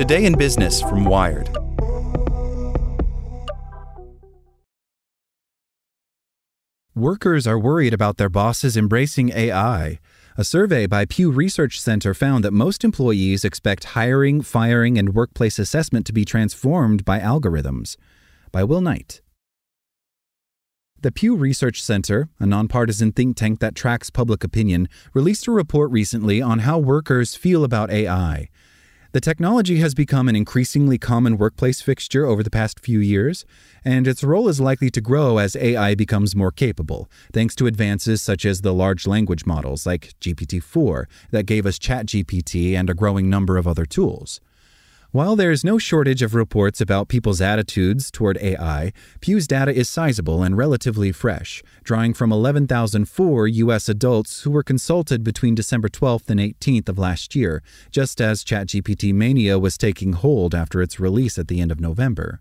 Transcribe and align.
Today 0.00 0.24
in 0.24 0.32
Business 0.38 0.80
from 0.80 1.04
Wired. 1.04 1.50
Workers 6.94 7.46
are 7.46 7.58
worried 7.58 7.92
about 7.92 8.16
their 8.16 8.30
bosses 8.30 8.78
embracing 8.78 9.28
AI. 9.28 9.98
A 10.38 10.42
survey 10.42 10.86
by 10.86 11.04
Pew 11.04 11.30
Research 11.30 11.78
Center 11.78 12.14
found 12.14 12.46
that 12.46 12.52
most 12.52 12.82
employees 12.82 13.44
expect 13.44 13.92
hiring, 13.92 14.40
firing, 14.40 14.96
and 14.96 15.14
workplace 15.14 15.58
assessment 15.58 16.06
to 16.06 16.14
be 16.14 16.24
transformed 16.24 17.04
by 17.04 17.20
algorithms. 17.20 17.98
By 18.52 18.64
Will 18.64 18.80
Knight. 18.80 19.20
The 21.02 21.12
Pew 21.12 21.36
Research 21.36 21.82
Center, 21.82 22.30
a 22.38 22.46
nonpartisan 22.46 23.12
think 23.12 23.36
tank 23.36 23.60
that 23.60 23.74
tracks 23.74 24.08
public 24.08 24.44
opinion, 24.44 24.88
released 25.12 25.46
a 25.46 25.50
report 25.50 25.90
recently 25.90 26.40
on 26.40 26.60
how 26.60 26.78
workers 26.78 27.34
feel 27.34 27.64
about 27.64 27.90
AI. 27.90 28.48
The 29.12 29.20
technology 29.20 29.80
has 29.80 29.92
become 29.92 30.28
an 30.28 30.36
increasingly 30.36 30.96
common 30.96 31.36
workplace 31.36 31.82
fixture 31.82 32.26
over 32.26 32.44
the 32.44 32.50
past 32.50 32.78
few 32.78 33.00
years, 33.00 33.44
and 33.84 34.06
its 34.06 34.22
role 34.22 34.48
is 34.48 34.60
likely 34.60 34.88
to 34.88 35.00
grow 35.00 35.38
as 35.38 35.56
AI 35.56 35.96
becomes 35.96 36.36
more 36.36 36.52
capable, 36.52 37.10
thanks 37.32 37.56
to 37.56 37.66
advances 37.66 38.22
such 38.22 38.44
as 38.44 38.60
the 38.60 38.72
large 38.72 39.08
language 39.08 39.44
models 39.44 39.84
like 39.84 40.14
GPT 40.20 40.62
4 40.62 41.08
that 41.32 41.46
gave 41.46 41.66
us 41.66 41.76
ChatGPT 41.76 42.74
and 42.74 42.88
a 42.88 42.94
growing 42.94 43.28
number 43.28 43.56
of 43.56 43.66
other 43.66 43.84
tools. 43.84 44.40
While 45.12 45.34
there 45.34 45.50
is 45.50 45.64
no 45.64 45.76
shortage 45.76 46.22
of 46.22 46.36
reports 46.36 46.80
about 46.80 47.08
people's 47.08 47.40
attitudes 47.40 48.12
toward 48.12 48.38
AI, 48.38 48.92
Pew's 49.20 49.48
data 49.48 49.74
is 49.74 49.88
sizable 49.88 50.44
and 50.44 50.56
relatively 50.56 51.10
fresh, 51.10 51.64
drawing 51.82 52.14
from 52.14 52.30
11,004 52.30 53.48
U.S. 53.48 53.88
adults 53.88 54.42
who 54.42 54.52
were 54.52 54.62
consulted 54.62 55.24
between 55.24 55.56
December 55.56 55.88
12th 55.88 56.30
and 56.30 56.38
18th 56.38 56.88
of 56.88 56.96
last 56.96 57.34
year, 57.34 57.60
just 57.90 58.20
as 58.20 58.44
ChatGPT 58.44 59.12
mania 59.12 59.58
was 59.58 59.76
taking 59.76 60.12
hold 60.12 60.54
after 60.54 60.80
its 60.80 61.00
release 61.00 61.38
at 61.38 61.48
the 61.48 61.60
end 61.60 61.72
of 61.72 61.80
November. 61.80 62.40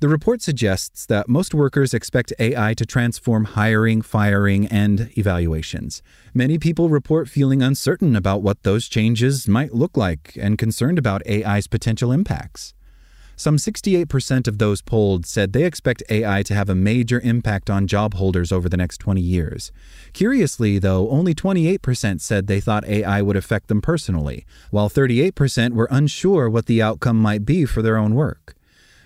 The 0.00 0.08
report 0.08 0.40
suggests 0.40 1.04
that 1.06 1.28
most 1.28 1.52
workers 1.52 1.92
expect 1.92 2.32
AI 2.38 2.72
to 2.72 2.86
transform 2.86 3.44
hiring, 3.44 4.00
firing, 4.00 4.66
and 4.68 5.10
evaluations. 5.18 6.02
Many 6.32 6.56
people 6.56 6.88
report 6.88 7.28
feeling 7.28 7.60
uncertain 7.60 8.16
about 8.16 8.40
what 8.40 8.62
those 8.62 8.88
changes 8.88 9.46
might 9.46 9.74
look 9.74 9.98
like 9.98 10.38
and 10.40 10.56
concerned 10.56 10.98
about 10.98 11.20
AI's 11.26 11.66
potential 11.66 12.12
impacts. 12.12 12.72
Some 13.36 13.58
68% 13.58 14.48
of 14.48 14.56
those 14.56 14.80
polled 14.80 15.26
said 15.26 15.52
they 15.52 15.64
expect 15.64 16.02
AI 16.08 16.42
to 16.44 16.54
have 16.54 16.70
a 16.70 16.74
major 16.74 17.20
impact 17.20 17.68
on 17.68 17.86
job 17.86 18.14
holders 18.14 18.50
over 18.50 18.70
the 18.70 18.78
next 18.78 18.98
20 18.98 19.20
years. 19.20 19.70
Curiously, 20.14 20.78
though, 20.78 21.10
only 21.10 21.34
28% 21.34 22.22
said 22.22 22.46
they 22.46 22.60
thought 22.60 22.88
AI 22.88 23.20
would 23.20 23.36
affect 23.36 23.68
them 23.68 23.82
personally, 23.82 24.46
while 24.70 24.88
38% 24.88 25.74
were 25.74 25.88
unsure 25.90 26.48
what 26.48 26.64
the 26.64 26.80
outcome 26.80 27.20
might 27.20 27.44
be 27.44 27.66
for 27.66 27.82
their 27.82 27.98
own 27.98 28.14
work. 28.14 28.54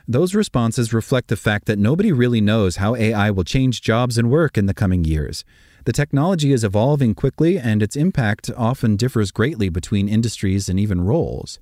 Those 0.06 0.34
responses 0.34 0.92
reflect 0.92 1.28
the 1.28 1.36
fact 1.36 1.64
that 1.64 1.78
nobody 1.78 2.12
really 2.12 2.42
knows 2.42 2.76
how 2.76 2.94
AI 2.94 3.30
will 3.30 3.44
change 3.44 3.80
jobs 3.80 4.18
and 4.18 4.30
work 4.30 4.58
in 4.58 4.66
the 4.66 4.74
coming 4.74 5.04
years. 5.04 5.44
The 5.86 5.92
technology 5.92 6.52
is 6.52 6.62
evolving 6.62 7.14
quickly, 7.14 7.58
and 7.58 7.82
its 7.82 7.96
impact 7.96 8.50
often 8.54 8.96
differs 8.96 9.30
greatly 9.30 9.70
between 9.70 10.08
industries 10.08 10.68
and 10.68 10.78
even 10.78 11.00
roles. 11.00 11.58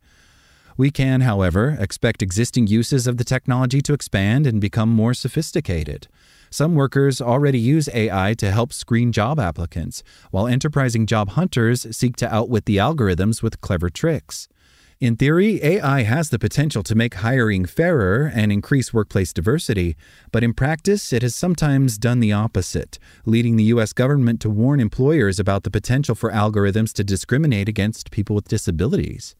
We 0.76 0.90
can, 0.90 1.20
however, 1.20 1.76
expect 1.78 2.22
existing 2.22 2.66
uses 2.66 3.06
of 3.06 3.16
the 3.16 3.24
technology 3.24 3.80
to 3.82 3.92
expand 3.92 4.46
and 4.46 4.60
become 4.60 4.88
more 4.88 5.14
sophisticated. 5.14 6.08
Some 6.50 6.74
workers 6.74 7.20
already 7.20 7.60
use 7.60 7.88
AI 7.94 8.34
to 8.34 8.50
help 8.50 8.72
screen 8.72 9.12
job 9.12 9.38
applicants, 9.38 10.02
while 10.30 10.48
enterprising 10.48 11.06
job 11.06 11.30
hunters 11.30 11.86
seek 11.96 12.16
to 12.16 12.34
outwit 12.34 12.64
the 12.64 12.78
algorithms 12.78 13.42
with 13.42 13.60
clever 13.60 13.88
tricks. 13.88 14.48
In 15.03 15.17
theory, 15.17 15.61
AI 15.64 16.05
has 16.05 16.31
the 16.31 16.39
potential 16.39 16.84
to 16.84 16.95
make 16.95 17.14
hiring 17.14 17.64
fairer 17.64 18.31
and 18.33 18.53
increase 18.53 18.95
workplace 18.95 19.33
diversity, 19.33 19.97
but 20.31 20.45
in 20.45 20.55
practice, 20.55 21.12
it 21.12 21.22
has 21.22 21.34
sometimes 21.34 21.98
done 21.98 22.20
the 22.20 22.31
opposite, 22.31 23.00
leading 23.27 23.57
the 23.57 23.64
U.S. 23.74 23.92
government 23.92 24.41
to 24.42 24.48
warn 24.48 24.79
employers 24.79 25.41
about 25.41 25.64
the 25.64 25.73
potential 25.73 26.14
for 26.14 26.30
algorithms 26.30 26.92
to 26.92 27.02
discriminate 27.02 27.68
against 27.68 28.12
people 28.12 28.36
with 28.36 28.46
disabilities. 28.46 29.35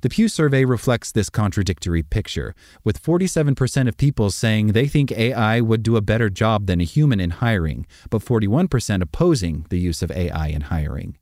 The 0.00 0.08
Pew 0.08 0.26
survey 0.26 0.64
reflects 0.64 1.12
this 1.12 1.30
contradictory 1.30 2.02
picture, 2.02 2.52
with 2.82 3.00
47% 3.00 3.86
of 3.86 3.96
people 3.96 4.32
saying 4.32 4.72
they 4.72 4.88
think 4.88 5.12
AI 5.12 5.60
would 5.60 5.84
do 5.84 5.94
a 5.94 6.00
better 6.00 6.28
job 6.28 6.66
than 6.66 6.80
a 6.80 6.84
human 6.84 7.20
in 7.20 7.30
hiring, 7.30 7.86
but 8.10 8.20
41% 8.20 9.00
opposing 9.00 9.64
the 9.70 9.78
use 9.78 10.02
of 10.02 10.10
AI 10.10 10.48
in 10.48 10.62
hiring. 10.62 11.18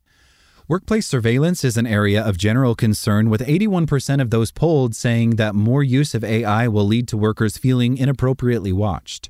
Workplace 0.67 1.07
surveillance 1.07 1.63
is 1.63 1.75
an 1.75 1.87
area 1.87 2.23
of 2.23 2.37
general 2.37 2.75
concern, 2.75 3.29
with 3.29 3.41
81% 3.41 4.21
of 4.21 4.29
those 4.29 4.51
polled 4.51 4.95
saying 4.95 5.31
that 5.31 5.55
more 5.55 5.83
use 5.83 6.13
of 6.13 6.23
AI 6.23 6.67
will 6.67 6.85
lead 6.85 7.07
to 7.09 7.17
workers 7.17 7.57
feeling 7.57 7.97
inappropriately 7.97 8.71
watched. 8.71 9.29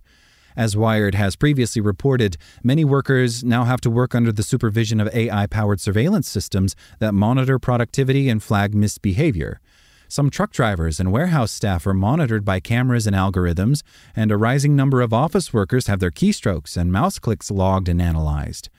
As 0.57 0.75
Wired 0.75 1.15
has 1.15 1.37
previously 1.37 1.81
reported, 1.81 2.35
many 2.63 2.83
workers 2.83 3.43
now 3.45 3.63
have 3.63 3.79
to 3.81 3.89
work 3.89 4.13
under 4.13 4.33
the 4.33 4.43
supervision 4.43 4.99
of 4.99 5.13
AI 5.15 5.47
powered 5.47 5.79
surveillance 5.79 6.29
systems 6.29 6.75
that 6.99 7.13
monitor 7.13 7.57
productivity 7.57 8.27
and 8.27 8.43
flag 8.43 8.75
misbehavior. 8.75 9.61
Some 10.09 10.29
truck 10.29 10.51
drivers 10.51 10.99
and 10.99 11.13
warehouse 11.13 11.53
staff 11.53 11.87
are 11.87 11.93
monitored 11.93 12.43
by 12.43 12.59
cameras 12.59 13.07
and 13.07 13.15
algorithms, 13.15 13.81
and 14.13 14.29
a 14.29 14.37
rising 14.37 14.75
number 14.75 14.99
of 14.99 15.13
office 15.13 15.53
workers 15.53 15.87
have 15.87 16.01
their 16.01 16.11
keystrokes 16.11 16.75
and 16.75 16.91
mouse 16.91 17.17
clicks 17.17 17.49
logged 17.49 17.87
and 17.87 18.01
analyzed. 18.01 18.69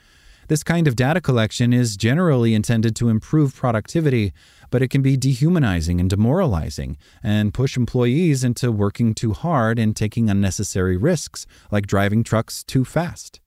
This 0.48 0.64
kind 0.64 0.88
of 0.88 0.96
data 0.96 1.20
collection 1.20 1.72
is 1.72 1.96
generally 1.96 2.54
intended 2.54 2.96
to 2.96 3.08
improve 3.08 3.54
productivity, 3.54 4.32
but 4.70 4.82
it 4.82 4.88
can 4.88 5.02
be 5.02 5.16
dehumanizing 5.16 6.00
and 6.00 6.10
demoralizing 6.10 6.96
and 7.22 7.54
push 7.54 7.76
employees 7.76 8.42
into 8.42 8.72
working 8.72 9.14
too 9.14 9.32
hard 9.32 9.78
and 9.78 9.94
taking 9.94 10.28
unnecessary 10.28 10.96
risks, 10.96 11.46
like 11.70 11.86
driving 11.86 12.24
trucks 12.24 12.64
too 12.64 12.84
fast. 12.84 13.40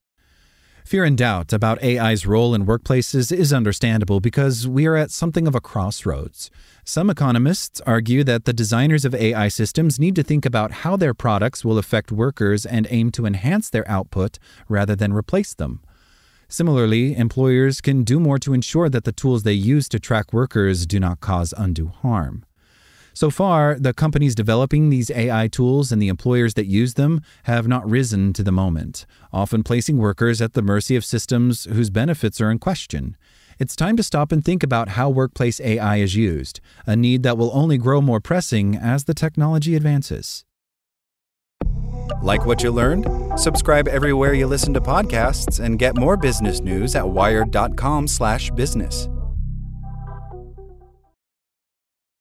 Fear 0.86 1.04
and 1.04 1.18
doubt 1.18 1.52
about 1.52 1.84
AI's 1.84 2.28
role 2.28 2.54
in 2.54 2.68
workplaces 2.68 3.36
is 3.36 3.52
understandable 3.52 4.20
because 4.20 4.68
we 4.68 4.86
are 4.86 4.96
at 4.96 5.10
something 5.10 5.48
of 5.48 5.56
a 5.56 5.60
crossroads. 5.60 6.52
Some 6.84 7.10
economists 7.10 7.82
argue 7.88 8.24
that 8.26 8.46
the 8.46 8.54
designers 8.54 9.04
of 9.04 9.16
AI 9.16 9.48
systems 9.48 10.00
need 10.00 10.16
to 10.16 10.22
think 10.22 10.46
about 10.46 10.72
how 10.72 10.96
their 10.96 11.16
products 11.16 11.66
will 11.66 11.80
affect 11.80 12.12
workers 12.12 12.68
and 12.68 12.86
aim 12.92 13.10
to 13.14 13.26
enhance 13.26 13.68
their 13.72 13.90
output 13.90 14.38
rather 14.70 14.96
than 14.96 15.12
replace 15.12 15.56
them. 15.56 15.82
Similarly, 16.56 17.18
employers 17.18 17.82
can 17.82 18.06
do 18.06 18.18
more 18.18 18.40
to 18.40 18.54
ensure 18.54 18.88
that 18.88 19.04
the 19.04 19.12
tools 19.12 19.44
they 19.44 19.52
use 19.52 19.90
to 19.90 20.00
track 20.00 20.32
workers 20.32 20.86
do 20.86 21.02
not 21.02 21.20
cause 21.20 21.54
undue 21.58 21.88
harm. 21.88 22.46
So 23.14 23.30
far, 23.30 23.76
the 23.78 23.94
companies 23.94 24.36
developing 24.36 24.90
these 24.90 25.12
AI 25.12 25.50
tools 25.50 25.92
and 25.92 26.02
the 26.02 26.08
employers 26.08 26.54
that 26.54 26.68
use 26.68 26.94
them 26.94 27.20
have 27.44 27.68
not 27.68 27.86
risen 27.86 28.32
to 28.32 28.42
the 28.42 28.54
moment, 28.54 29.06
often 29.34 29.64
placing 29.64 29.98
workers 29.98 30.42
at 30.42 30.54
the 30.54 30.62
mercy 30.62 30.96
of 30.96 31.04
systems 31.04 31.66
whose 31.66 31.90
benefits 31.90 32.40
are 32.40 32.50
in 32.50 32.60
question. 32.60 33.18
It's 33.60 33.76
time 33.76 33.98
to 33.98 34.04
stop 34.04 34.32
and 34.32 34.42
think 34.42 34.64
about 34.64 34.96
how 34.96 35.10
workplace 35.10 35.60
AI 35.60 35.98
is 35.98 36.16
used, 36.16 36.62
a 36.88 36.96
need 36.96 37.24
that 37.24 37.38
will 37.38 37.52
only 37.54 37.78
grow 37.78 38.00
more 38.00 38.22
pressing 38.22 38.78
as 38.78 39.04
the 39.04 39.14
technology 39.14 39.76
advances. 39.76 40.45
Like 42.22 42.46
what 42.46 42.62
you 42.64 42.72
learned? 42.72 43.08
Subscribe 43.40 43.88
everywhere 43.88 44.34
you 44.34 44.48
listen 44.48 44.74
to 44.74 44.82
podcasts 44.82 45.60
and 45.60 45.80
get 45.80 45.98
more 45.98 46.18
business 46.18 46.62
news 46.62 46.96
at 46.96 47.10
wired.com/business. 47.10 49.10